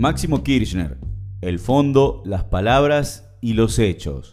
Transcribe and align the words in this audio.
Máximo 0.00 0.42
Kirchner, 0.42 0.96
el 1.42 1.58
fondo, 1.58 2.22
las 2.24 2.44
palabras 2.44 3.36
y 3.42 3.52
los 3.52 3.78
hechos. 3.78 4.32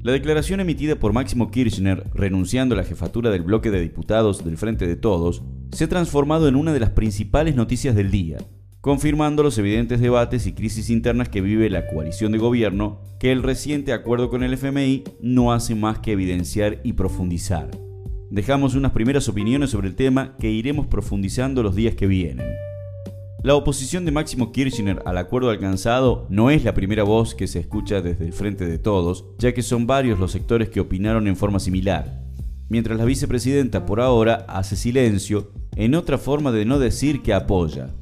La 0.00 0.12
declaración 0.12 0.60
emitida 0.60 0.94
por 0.94 1.12
Máximo 1.12 1.50
Kirchner, 1.50 2.04
renunciando 2.14 2.76
a 2.76 2.78
la 2.78 2.84
jefatura 2.84 3.30
del 3.30 3.42
bloque 3.42 3.72
de 3.72 3.80
diputados 3.80 4.44
del 4.44 4.56
Frente 4.56 4.86
de 4.86 4.94
Todos, 4.94 5.42
se 5.72 5.82
ha 5.82 5.88
transformado 5.88 6.46
en 6.46 6.54
una 6.54 6.72
de 6.72 6.78
las 6.78 6.90
principales 6.90 7.56
noticias 7.56 7.96
del 7.96 8.12
día, 8.12 8.38
confirmando 8.80 9.42
los 9.42 9.58
evidentes 9.58 9.98
debates 9.98 10.46
y 10.46 10.52
crisis 10.52 10.88
internas 10.88 11.28
que 11.28 11.40
vive 11.40 11.68
la 11.68 11.88
coalición 11.88 12.30
de 12.30 12.38
gobierno, 12.38 13.00
que 13.18 13.32
el 13.32 13.42
reciente 13.42 13.92
acuerdo 13.92 14.30
con 14.30 14.44
el 14.44 14.52
FMI 14.52 15.02
no 15.20 15.52
hace 15.52 15.74
más 15.74 15.98
que 15.98 16.12
evidenciar 16.12 16.78
y 16.84 16.92
profundizar. 16.92 17.72
Dejamos 18.30 18.76
unas 18.76 18.92
primeras 18.92 19.28
opiniones 19.28 19.70
sobre 19.70 19.88
el 19.88 19.96
tema 19.96 20.36
que 20.38 20.48
iremos 20.48 20.86
profundizando 20.86 21.64
los 21.64 21.74
días 21.74 21.96
que 21.96 22.06
vienen. 22.06 22.46
La 23.42 23.54
oposición 23.54 24.04
de 24.04 24.12
Máximo 24.12 24.52
Kirchner 24.52 25.02
al 25.06 25.16
acuerdo 25.16 25.48
alcanzado 25.48 26.26
no 26.28 26.50
es 26.50 26.62
la 26.62 26.74
primera 26.74 27.04
voz 27.04 27.34
que 27.34 27.46
se 27.46 27.58
escucha 27.58 28.02
desde 28.02 28.26
el 28.26 28.34
frente 28.34 28.66
de 28.66 28.78
todos, 28.78 29.24
ya 29.38 29.54
que 29.54 29.62
son 29.62 29.86
varios 29.86 30.18
los 30.18 30.32
sectores 30.32 30.68
que 30.68 30.78
opinaron 30.78 31.26
en 31.26 31.36
forma 31.36 31.58
similar. 31.58 32.22
Mientras 32.68 32.98
la 32.98 33.06
vicepresidenta 33.06 33.86
por 33.86 34.02
ahora 34.02 34.44
hace 34.46 34.76
silencio, 34.76 35.52
en 35.74 35.94
otra 35.94 36.18
forma 36.18 36.52
de 36.52 36.66
no 36.66 36.78
decir 36.78 37.22
que 37.22 37.32
apoya. 37.32 37.94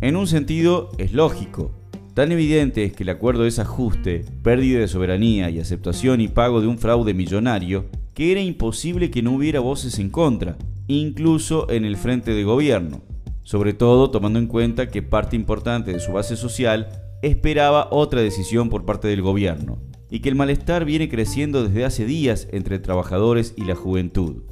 En 0.00 0.14
un 0.14 0.28
sentido, 0.28 0.90
es 0.96 1.12
lógico. 1.12 1.72
Tan 2.14 2.30
evidente 2.30 2.84
es 2.84 2.92
que 2.92 3.02
el 3.02 3.08
acuerdo 3.08 3.46
es 3.46 3.58
ajuste, 3.58 4.24
pérdida 4.44 4.78
de 4.78 4.86
soberanía 4.86 5.50
y 5.50 5.58
aceptación 5.58 6.20
y 6.20 6.28
pago 6.28 6.60
de 6.60 6.68
un 6.68 6.78
fraude 6.78 7.14
millonario, 7.14 7.86
que 8.14 8.30
era 8.30 8.40
imposible 8.40 9.10
que 9.10 9.22
no 9.22 9.32
hubiera 9.32 9.58
voces 9.58 9.98
en 9.98 10.10
contra, 10.10 10.56
incluso 10.86 11.68
en 11.68 11.84
el 11.84 11.96
frente 11.96 12.30
de 12.30 12.44
gobierno 12.44 13.02
sobre 13.44 13.72
todo 13.72 14.10
tomando 14.10 14.38
en 14.38 14.48
cuenta 14.48 14.88
que 14.88 15.02
parte 15.02 15.36
importante 15.36 15.92
de 15.92 16.00
su 16.00 16.12
base 16.12 16.36
social 16.36 16.88
esperaba 17.22 17.88
otra 17.90 18.20
decisión 18.20 18.68
por 18.68 18.84
parte 18.84 19.08
del 19.08 19.22
gobierno, 19.22 19.78
y 20.10 20.20
que 20.20 20.28
el 20.28 20.34
malestar 20.34 20.84
viene 20.84 21.08
creciendo 21.08 21.64
desde 21.64 21.84
hace 21.84 22.04
días 22.04 22.48
entre 22.50 22.78
trabajadores 22.78 23.54
y 23.56 23.64
la 23.64 23.74
juventud. 23.74 24.42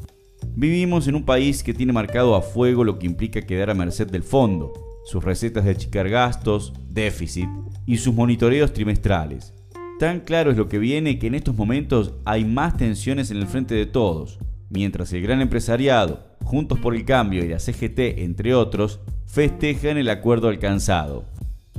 Vivimos 0.55 1.09
en 1.09 1.15
un 1.15 1.25
país 1.25 1.63
que 1.63 1.75
tiene 1.75 1.93
marcado 1.93 2.35
a 2.35 2.43
fuego 2.43 2.85
lo 2.85 2.99
que 2.99 3.07
implica 3.07 3.43
quedar 3.43 3.71
a 3.71 3.75
merced 3.75 4.11
del 4.11 4.23
fondo, 4.23 4.73
sus 5.05 5.23
recetas 5.25 5.65
de 5.65 5.73
achicar 5.73 6.09
gastos, 6.09 6.73
déficit 6.89 7.49
y 7.87 7.97
sus 7.97 8.15
monitoreos 8.15 8.73
trimestrales. 8.73 9.53
Tan 9.99 10.21
claro 10.21 10.51
es 10.51 10.57
lo 10.57 10.69
que 10.69 10.79
viene 10.79 11.19
que 11.19 11.29
en 11.29 11.35
estos 11.35 11.55
momentos 11.55 12.15
hay 12.25 12.45
más 12.45 12.77
tensiones 12.77 13.31
en 13.31 13.37
el 13.37 13.47
frente 13.47 13.75
de 13.75 13.87
todos, 13.87 14.39
mientras 14.69 15.13
el 15.13 15.23
gran 15.23 15.41
empresariado, 15.41 16.32
Juntos 16.45 16.79
por 16.79 16.95
el 16.95 17.05
Cambio 17.05 17.45
y 17.45 17.49
la 17.49 17.59
CGT, 17.59 18.19
entre 18.19 18.55
otros, 18.55 19.01
festejan 19.27 19.97
el 19.97 20.11
acuerdo 20.11 20.49
alcanzado. 20.49 21.25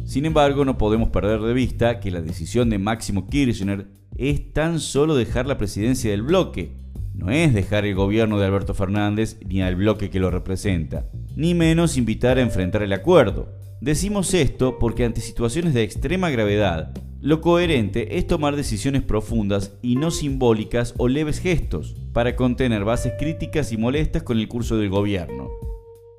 Sin 0.05 0.25
embargo, 0.25 0.65
no 0.65 0.77
podemos 0.77 1.09
perder 1.09 1.41
de 1.41 1.53
vista 1.53 1.99
que 1.99 2.11
la 2.11 2.21
decisión 2.21 2.69
de 2.69 2.79
Máximo 2.79 3.27
Kirchner 3.27 3.87
es 4.17 4.53
tan 4.53 4.79
solo 4.79 5.15
dejar 5.15 5.47
la 5.47 5.57
presidencia 5.57 6.11
del 6.11 6.23
bloque, 6.23 6.73
no 7.13 7.29
es 7.29 7.53
dejar 7.53 7.85
el 7.85 7.95
gobierno 7.95 8.39
de 8.39 8.45
Alberto 8.45 8.73
Fernández 8.73 9.37
ni 9.47 9.61
al 9.61 9.75
bloque 9.75 10.09
que 10.09 10.19
lo 10.19 10.31
representa, 10.31 11.05
ni 11.35 11.53
menos 11.53 11.95
invitar 11.97 12.37
a 12.37 12.41
enfrentar 12.41 12.81
el 12.81 12.93
acuerdo. 12.93 13.53
Decimos 13.81 14.33
esto 14.33 14.79
porque 14.79 15.05
ante 15.05 15.21
situaciones 15.21 15.73
de 15.73 15.83
extrema 15.83 16.29
gravedad, 16.29 16.93
lo 17.23 17.39
coherente 17.39 18.17
es 18.17 18.27
tomar 18.27 18.57
decisiones 18.57 19.01
profundas 19.01 19.77
y 19.81 19.95
no 19.95 20.11
simbólicas 20.11 20.93
o 20.97 21.07
leves 21.07 21.39
gestos 21.39 21.95
para 22.11 22.35
contener 22.35 22.83
bases 22.83 23.13
críticas 23.17 23.71
y 23.71 23.77
molestas 23.77 24.23
con 24.23 24.39
el 24.39 24.49
curso 24.49 24.75
del 24.75 24.89
gobierno. 24.89 25.47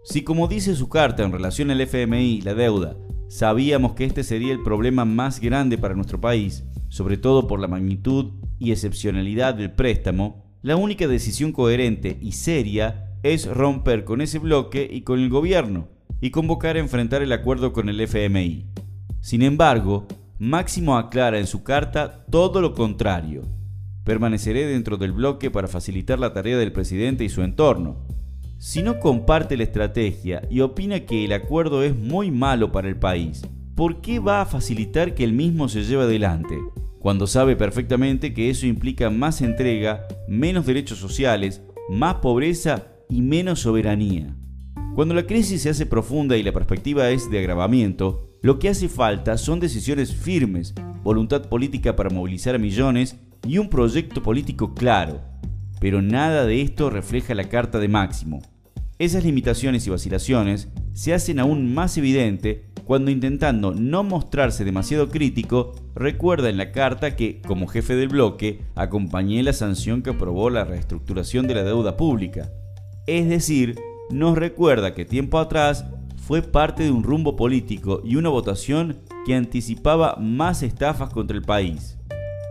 Si 0.02 0.24
como 0.24 0.48
dice 0.48 0.74
su 0.74 0.88
carta 0.88 1.22
en 1.22 1.30
relación 1.30 1.70
al 1.70 1.82
FMI 1.82 2.36
y 2.36 2.40
la 2.40 2.54
deuda, 2.54 2.96
sabíamos 3.28 3.92
que 3.92 4.06
este 4.06 4.24
sería 4.24 4.50
el 4.54 4.62
problema 4.62 5.04
más 5.04 5.40
grande 5.40 5.76
para 5.76 5.94
nuestro 5.94 6.22
país, 6.22 6.64
sobre 6.88 7.18
todo 7.18 7.46
por 7.46 7.60
la 7.60 7.68
magnitud 7.68 8.32
y 8.58 8.72
excepcionalidad 8.72 9.56
del 9.56 9.72
préstamo, 9.72 10.56
la 10.62 10.76
única 10.76 11.06
decisión 11.06 11.52
coherente 11.52 12.16
y 12.18 12.32
seria 12.32 13.10
es 13.22 13.46
romper 13.46 14.04
con 14.04 14.22
ese 14.22 14.38
bloque 14.38 14.88
y 14.90 15.02
con 15.02 15.20
el 15.20 15.28
gobierno 15.28 15.86
y 16.22 16.30
convocar 16.30 16.76
a 16.76 16.80
enfrentar 16.80 17.20
el 17.20 17.32
acuerdo 17.32 17.74
con 17.74 17.90
el 17.90 18.00
FMI. 18.00 18.64
Sin 19.20 19.42
embargo, 19.42 20.06
Máximo 20.38 20.96
aclara 20.96 21.38
en 21.38 21.46
su 21.46 21.62
carta 21.62 22.26
todo 22.28 22.60
lo 22.60 22.74
contrario. 22.74 23.42
Permaneceré 24.02 24.66
dentro 24.66 24.96
del 24.96 25.12
bloque 25.12 25.48
para 25.48 25.68
facilitar 25.68 26.18
la 26.18 26.32
tarea 26.32 26.58
del 26.58 26.72
presidente 26.72 27.22
y 27.22 27.28
su 27.28 27.42
entorno. 27.42 28.04
Si 28.58 28.82
no 28.82 28.98
comparte 28.98 29.56
la 29.56 29.62
estrategia 29.62 30.42
y 30.50 30.60
opina 30.60 31.00
que 31.00 31.24
el 31.24 31.32
acuerdo 31.32 31.84
es 31.84 31.96
muy 31.96 32.32
malo 32.32 32.72
para 32.72 32.88
el 32.88 32.96
país, 32.96 33.42
¿por 33.76 34.00
qué 34.00 34.18
va 34.18 34.40
a 34.40 34.46
facilitar 34.46 35.14
que 35.14 35.22
el 35.22 35.32
mismo 35.32 35.68
se 35.68 35.84
lleve 35.84 36.02
adelante? 36.02 36.58
Cuando 36.98 37.28
sabe 37.28 37.54
perfectamente 37.54 38.34
que 38.34 38.50
eso 38.50 38.66
implica 38.66 39.10
más 39.10 39.40
entrega, 39.40 40.08
menos 40.26 40.66
derechos 40.66 40.98
sociales, 40.98 41.62
más 41.88 42.16
pobreza 42.16 42.88
y 43.08 43.22
menos 43.22 43.60
soberanía. 43.60 44.34
Cuando 44.96 45.14
la 45.14 45.26
crisis 45.26 45.62
se 45.62 45.70
hace 45.70 45.86
profunda 45.86 46.36
y 46.36 46.42
la 46.42 46.52
perspectiva 46.52 47.10
es 47.10 47.30
de 47.30 47.38
agravamiento, 47.38 48.33
lo 48.44 48.58
que 48.58 48.68
hace 48.68 48.90
falta 48.90 49.38
son 49.38 49.58
decisiones 49.58 50.14
firmes, 50.14 50.74
voluntad 51.02 51.48
política 51.48 51.96
para 51.96 52.10
movilizar 52.10 52.54
a 52.54 52.58
millones 52.58 53.16
y 53.46 53.56
un 53.56 53.70
proyecto 53.70 54.22
político 54.22 54.74
claro. 54.74 55.22
Pero 55.80 56.02
nada 56.02 56.44
de 56.44 56.60
esto 56.60 56.90
refleja 56.90 57.34
la 57.34 57.48
carta 57.48 57.78
de 57.78 57.88
Máximo. 57.88 58.42
Esas 58.98 59.24
limitaciones 59.24 59.86
y 59.86 59.90
vacilaciones 59.90 60.68
se 60.92 61.14
hacen 61.14 61.38
aún 61.38 61.72
más 61.72 61.96
evidente 61.96 62.66
cuando 62.84 63.10
intentando 63.10 63.72
no 63.72 64.04
mostrarse 64.04 64.66
demasiado 64.66 65.08
crítico, 65.08 65.72
recuerda 65.94 66.50
en 66.50 66.58
la 66.58 66.70
carta 66.70 67.16
que, 67.16 67.40
como 67.40 67.66
jefe 67.66 67.96
del 67.96 68.08
bloque, 68.08 68.60
acompañé 68.74 69.42
la 69.42 69.54
sanción 69.54 70.02
que 70.02 70.10
aprobó 70.10 70.50
la 70.50 70.66
reestructuración 70.66 71.46
de 71.46 71.54
la 71.54 71.64
deuda 71.64 71.96
pública. 71.96 72.52
Es 73.06 73.26
decir, 73.26 73.76
nos 74.10 74.36
recuerda 74.36 74.92
que 74.92 75.06
tiempo 75.06 75.38
atrás 75.38 75.86
fue 76.26 76.40
parte 76.40 76.84
de 76.84 76.90
un 76.90 77.02
rumbo 77.02 77.36
político 77.36 78.00
y 78.02 78.16
una 78.16 78.30
votación 78.30 79.00
que 79.26 79.34
anticipaba 79.34 80.16
más 80.16 80.62
estafas 80.62 81.10
contra 81.10 81.36
el 81.36 81.42
país. 81.42 81.98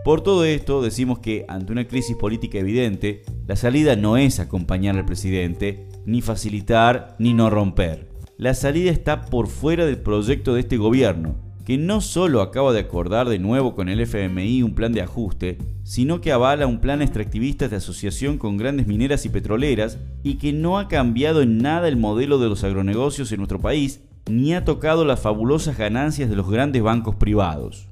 Por 0.04 0.20
todo 0.20 0.44
esto, 0.44 0.80
decimos 0.80 1.18
que 1.18 1.44
ante 1.48 1.72
una 1.72 1.88
crisis 1.88 2.16
política 2.16 2.58
evidente, 2.58 3.22
la 3.46 3.56
salida 3.56 3.96
no 3.96 4.16
es 4.16 4.38
acompañar 4.38 4.96
al 4.96 5.04
presidente, 5.04 5.88
ni 6.06 6.20
facilitar, 6.20 7.16
ni 7.18 7.34
no 7.34 7.50
romper. 7.50 8.08
La 8.36 8.54
salida 8.54 8.92
está 8.92 9.22
por 9.22 9.48
fuera 9.48 9.86
del 9.86 9.98
proyecto 9.98 10.54
de 10.54 10.60
este 10.60 10.76
gobierno, 10.76 11.36
que 11.64 11.78
no 11.78 12.00
solo 12.00 12.42
acaba 12.42 12.72
de 12.72 12.80
acordar 12.80 13.28
de 13.28 13.38
nuevo 13.38 13.74
con 13.74 13.88
el 13.88 14.00
FMI 14.00 14.62
un 14.62 14.74
plan 14.74 14.92
de 14.92 15.00
ajuste, 15.00 15.58
sino 15.82 16.20
que 16.20 16.30
avala 16.30 16.66
un 16.66 16.80
plan 16.80 17.00
extractivista 17.00 17.68
de 17.68 17.76
asociación 17.76 18.36
con 18.36 18.58
grandes 18.58 18.86
mineras 18.86 19.24
y 19.24 19.30
petroleras 19.30 19.98
y 20.22 20.34
que 20.34 20.52
no 20.52 20.78
ha 20.78 20.88
cambiado 20.88 21.40
en 21.40 21.58
nada 21.58 21.88
el 21.88 21.96
modelo 21.96 22.38
de 22.38 22.48
los 22.48 22.64
agronegocios 22.64 23.32
en 23.32 23.38
nuestro 23.38 23.60
país, 23.60 24.02
ni 24.30 24.54
ha 24.54 24.64
tocado 24.64 25.04
las 25.04 25.20
fabulosas 25.20 25.78
ganancias 25.78 26.28
de 26.28 26.36
los 26.36 26.50
grandes 26.50 26.82
bancos 26.82 27.16
privados. 27.16 27.88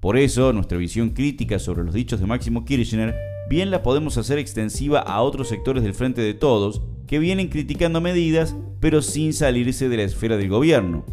Por 0.00 0.16
eso, 0.16 0.52
nuestra 0.52 0.78
visión 0.78 1.10
crítica 1.10 1.58
sobre 1.58 1.84
los 1.84 1.94
dichos 1.94 2.18
de 2.18 2.26
Máximo 2.26 2.64
Kirchner 2.64 3.14
bien 3.48 3.70
la 3.70 3.82
podemos 3.82 4.16
hacer 4.16 4.38
extensiva 4.38 5.00
a 5.00 5.20
otros 5.20 5.48
sectores 5.48 5.82
del 5.82 5.94
Frente 5.94 6.22
de 6.22 6.34
Todos, 6.34 6.80
que 7.06 7.18
vienen 7.18 7.48
criticando 7.48 8.00
medidas, 8.00 8.56
pero 8.80 9.02
sin 9.02 9.34
salirse 9.34 9.90
de 9.90 9.98
la 9.98 10.02
esfera 10.04 10.38
del 10.38 10.48
gobierno 10.48 11.04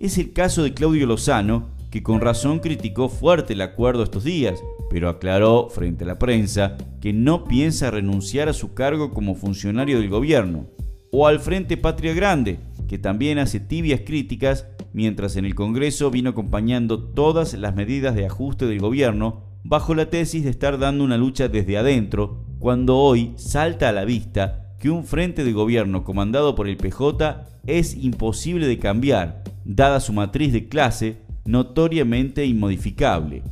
es 0.00 0.16
el 0.16 0.32
caso 0.32 0.62
de 0.62 0.72
Claudio 0.72 1.06
Lozano, 1.06 1.68
que 1.90 2.02
con 2.02 2.22
razón 2.22 2.60
criticó 2.60 3.10
fuerte 3.10 3.52
el 3.52 3.60
acuerdo 3.60 4.02
estos 4.02 4.24
días, 4.24 4.64
pero 4.88 5.10
aclaró 5.10 5.68
frente 5.68 6.04
a 6.04 6.06
la 6.06 6.18
prensa 6.18 6.78
que 7.02 7.12
no 7.12 7.44
piensa 7.44 7.90
renunciar 7.90 8.48
a 8.48 8.54
su 8.54 8.72
cargo 8.72 9.10
como 9.10 9.34
funcionario 9.34 10.00
del 10.00 10.08
gobierno. 10.08 10.66
O 11.12 11.26
al 11.26 11.38
Frente 11.38 11.76
Patria 11.76 12.14
Grande, 12.14 12.60
que 12.88 12.98
también 12.98 13.38
hace 13.38 13.60
tibias 13.60 14.00
críticas, 14.00 14.66
mientras 14.94 15.36
en 15.36 15.44
el 15.44 15.54
Congreso 15.54 16.10
vino 16.10 16.30
acompañando 16.30 17.02
todas 17.02 17.52
las 17.52 17.74
medidas 17.74 18.14
de 18.14 18.24
ajuste 18.24 18.66
del 18.66 18.80
gobierno 18.80 19.42
bajo 19.64 19.94
la 19.94 20.08
tesis 20.08 20.44
de 20.44 20.50
estar 20.50 20.78
dando 20.78 21.04
una 21.04 21.18
lucha 21.18 21.48
desde 21.48 21.76
adentro, 21.76 22.46
cuando 22.58 22.96
hoy 22.96 23.34
salta 23.36 23.90
a 23.90 23.92
la 23.92 24.06
vista 24.06 24.59
que 24.80 24.90
un 24.90 25.04
frente 25.04 25.44
de 25.44 25.52
gobierno 25.52 26.02
comandado 26.02 26.54
por 26.54 26.66
el 26.66 26.78
PJ 26.78 27.44
es 27.66 27.94
imposible 27.94 28.66
de 28.66 28.78
cambiar 28.78 29.44
dada 29.64 30.00
su 30.00 30.12
matriz 30.14 30.52
de 30.52 30.68
clase 30.68 31.18
notoriamente 31.44 32.46
inmodificable. 32.46 33.42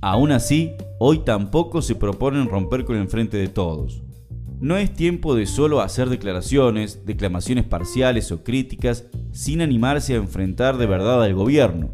Aún 0.00 0.32
así, 0.32 0.72
hoy 0.98 1.18
tampoco 1.18 1.82
se 1.82 1.94
proponen 1.94 2.48
romper 2.48 2.86
con 2.86 2.96
el 2.96 3.08
frente 3.08 3.36
de 3.36 3.48
todos. 3.48 4.02
No 4.58 4.78
es 4.78 4.92
tiempo 4.92 5.34
de 5.34 5.46
solo 5.46 5.82
hacer 5.82 6.08
declaraciones, 6.08 7.04
declamaciones 7.04 7.64
parciales 7.64 8.32
o 8.32 8.42
críticas 8.42 9.04
sin 9.32 9.60
animarse 9.60 10.14
a 10.14 10.18
enfrentar 10.18 10.78
de 10.78 10.86
verdad 10.86 11.22
al 11.22 11.34
gobierno. 11.34 11.90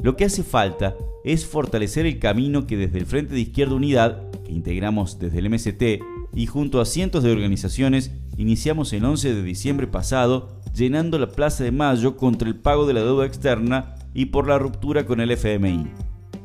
Lo 0.00 0.16
que 0.16 0.24
hace 0.24 0.42
falta 0.42 0.96
es 1.24 1.46
fortalecer 1.46 2.04
el 2.06 2.18
camino 2.18 2.66
que 2.66 2.76
desde 2.76 2.98
el 2.98 3.06
Frente 3.06 3.34
de 3.34 3.40
Izquierda 3.40 3.76
Unidad, 3.76 4.30
que 4.44 4.52
integramos 4.52 5.18
desde 5.20 5.38
el 5.38 5.50
MST, 5.50 6.02
y 6.34 6.46
junto 6.46 6.80
a 6.80 6.84
cientos 6.84 7.22
de 7.22 7.32
organizaciones 7.32 8.12
iniciamos 8.36 8.92
el 8.92 9.04
11 9.04 9.34
de 9.34 9.42
diciembre 9.42 9.86
pasado 9.86 10.60
llenando 10.74 11.18
la 11.18 11.28
Plaza 11.28 11.64
de 11.64 11.72
Mayo 11.72 12.16
contra 12.16 12.48
el 12.48 12.56
pago 12.56 12.86
de 12.86 12.94
la 12.94 13.00
deuda 13.00 13.26
externa 13.26 13.94
y 14.12 14.26
por 14.26 14.48
la 14.48 14.58
ruptura 14.58 15.06
con 15.06 15.20
el 15.20 15.30
FMI. 15.30 15.86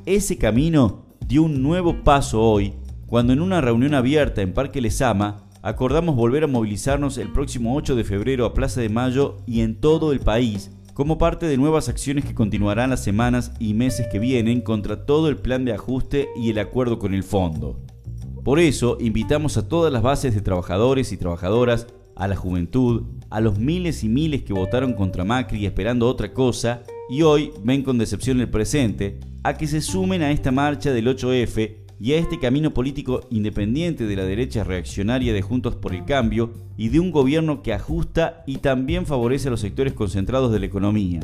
Ese 0.06 0.38
camino 0.38 1.06
dio 1.28 1.44
un 1.44 1.62
nuevo 1.62 2.04
paso 2.04 2.42
hoy 2.42 2.74
cuando 3.06 3.34
en 3.34 3.42
una 3.42 3.62
reunión 3.62 3.94
abierta 3.94 4.42
en 4.42 4.54
Parque 4.54 4.82
Lesama 4.82 5.46
acordamos 5.62 6.16
volver 6.16 6.44
a 6.44 6.48
movilizarnos 6.48 7.18
el 7.18 7.32
próximo 7.32 7.76
8 7.76 7.96
de 7.96 8.04
febrero 8.04 8.46
a 8.46 8.54
Plaza 8.54 8.82
de 8.82 8.90
Mayo 8.90 9.38
y 9.46 9.62
en 9.62 9.80
todo 9.80 10.12
el 10.12 10.20
país 10.20 10.72
como 10.94 11.18
parte 11.18 11.46
de 11.46 11.58
nuevas 11.58 11.88
acciones 11.88 12.26
que 12.26 12.36
continuarán 12.36 12.90
las 12.90 13.04
semanas 13.04 13.54
y 13.58 13.74
meses 13.74 14.08
que 14.08 14.20
vienen 14.20 14.60
contra 14.60 15.06
todo 15.06 15.30
el 15.30 15.38
plan 15.38 15.64
de 15.64 15.72
ajuste 15.72 16.28
y 16.36 16.50
el 16.50 16.60
acuerdo 16.60 17.00
con 17.00 17.14
el 17.14 17.24
fondo. 17.24 17.80
Por 18.44 18.60
eso 18.60 18.98
invitamos 19.00 19.58
a 19.58 19.68
todas 19.68 19.92
las 19.92 20.02
bases 20.02 20.34
de 20.34 20.42
trabajadores 20.42 21.12
y 21.12 21.18
trabajadoras, 21.18 21.88
a 22.16 22.28
la 22.28 22.36
juventud, 22.36 23.04
a 23.30 23.40
los 23.40 23.60
miles 23.60 24.04
y 24.04 24.10
miles 24.10 24.44
que 24.44 24.54
votaron 24.54 24.94
contra 24.94 25.24
Macri 25.24 25.66
esperando 25.66 26.08
otra 26.08 26.34
cosa 26.34 26.84
y 27.10 27.22
hoy 27.22 27.52
ven 27.64 27.82
con 27.82 27.98
decepción 27.98 28.40
el 28.42 28.50
presente, 28.50 29.20
a 29.44 29.56
que 29.56 29.68
se 29.68 29.82
sumen 29.82 30.22
a 30.22 30.32
esta 30.32 30.52
marcha 30.52 30.92
del 30.92 31.08
8F 31.08 31.76
y 32.00 32.14
a 32.14 32.18
este 32.18 32.40
camino 32.40 32.74
político 32.74 33.22
independiente 33.30 34.06
de 34.06 34.16
la 34.16 34.24
derecha 34.24 34.64
reaccionaria 34.64 35.34
de 35.34 35.42
Juntos 35.42 35.76
por 35.76 35.94
el 35.94 36.06
Cambio 36.06 36.52
y 36.78 36.90
de 36.90 37.00
un 37.00 37.12
gobierno 37.12 37.62
que 37.62 37.74
ajusta 37.74 38.44
y 38.46 38.58
también 38.58 39.06
favorece 39.06 39.50
a 39.50 39.52
los 39.52 39.60
sectores 39.60 39.94
concentrados 39.94 40.52
de 40.52 40.60
la 40.60 40.66
economía. 40.66 41.22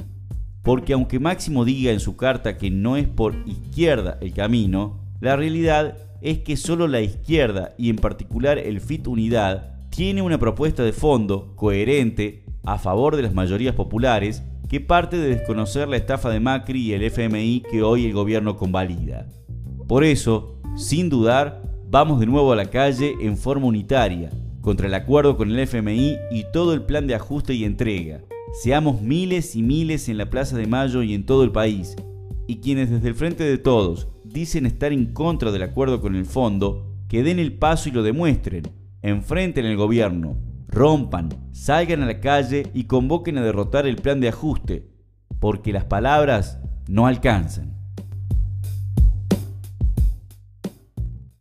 Porque 0.64 0.94
aunque 0.94 1.20
Máximo 1.20 1.64
diga 1.64 1.92
en 1.92 2.00
su 2.00 2.18
carta 2.18 2.58
que 2.58 2.72
no 2.72 2.98
es 2.98 3.08
por 3.08 3.36
izquierda 3.46 4.18
el 4.22 4.34
camino, 4.34 5.05
la 5.22 5.36
realidad 5.36 5.98
es 6.22 6.40
que 6.40 6.58
solo 6.58 6.88
la 6.88 7.02
izquierda 7.02 7.74
y 7.78 7.90
en 7.90 7.98
particular 7.98 8.58
el 8.58 8.82
FIT 8.82 9.08
Unidad 9.08 9.76
tiene 9.90 10.22
una 10.22 10.38
propuesta 10.38 10.84
de 10.84 10.92
fondo 10.92 11.54
coherente 11.56 12.44
a 12.64 12.78
favor 12.78 13.16
de 13.16 13.22
las 13.22 13.34
mayorías 13.34 13.76
populares 13.76 14.44
que 14.68 14.82
parte 14.82 15.18
de 15.18 15.30
desconocer 15.30 15.88
la 15.88 15.98
estafa 15.98 16.30
de 16.30 16.40
Macri 16.40 16.82
y 16.82 16.94
el 16.94 17.04
FMI 17.04 17.64
que 17.70 17.84
hoy 17.84 18.06
el 18.06 18.14
gobierno 18.14 18.58
convalida. 18.58 19.28
Por 19.88 20.04
eso, 20.04 20.60
sin 20.76 21.10
dudar, 21.10 21.62
vamos 21.90 22.20
de 22.20 22.26
nuevo 22.26 22.52
a 22.52 22.56
la 22.56 22.66
calle 22.66 23.14
en 23.22 23.38
forma 23.38 23.68
unitaria, 23.68 24.32
contra 24.62 24.88
el 24.88 24.96
acuerdo 24.96 25.38
con 25.38 25.52
el 25.52 25.60
FMI 25.60 26.18
y 26.32 26.46
todo 26.52 26.74
el 26.74 26.82
plan 26.82 27.06
de 27.06 27.16
ajuste 27.16 27.54
y 27.54 27.64
entrega. 27.64 28.22
Seamos 28.64 29.02
miles 29.02 29.56
y 29.56 29.62
miles 29.62 30.10
en 30.10 30.18
la 30.18 30.30
Plaza 30.30 30.58
de 30.58 30.66
Mayo 30.66 31.04
y 31.04 31.14
en 31.14 31.26
todo 31.26 31.44
el 31.44 31.52
país. 31.52 31.96
Y 32.48 32.58
quienes 32.58 32.90
desde 32.90 33.08
el 33.08 33.16
frente 33.16 33.44
de 33.44 33.58
todos 33.58 34.08
dicen 34.36 34.66
estar 34.66 34.92
en 34.92 35.14
contra 35.14 35.50
del 35.54 35.64
acuerdo 35.64 36.02
con 36.02 36.14
el 36.14 36.26
fondo, 36.26 36.94
que 37.08 37.24
den 37.24 37.40
el 37.40 37.54
paso 37.54 37.88
y 37.88 37.94
lo 37.94 38.04
demuestren. 38.04 38.64
Enfrenten 39.02 39.66
el 39.66 39.78
gobierno, 39.78 40.36
rompan, 40.68 41.30
salgan 41.54 42.04
a 42.04 42.06
la 42.06 42.20
calle 42.20 42.68
y 42.74 42.84
convoquen 42.84 43.38
a 43.38 43.44
derrotar 43.44 43.88
el 43.88 43.96
plan 43.96 44.20
de 44.20 44.28
ajuste, 44.28 44.90
porque 45.40 45.72
las 45.72 45.86
palabras 45.86 46.60
no 46.90 47.08
alcanzan. 47.08 47.75